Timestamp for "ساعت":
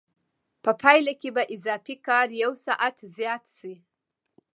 2.65-2.97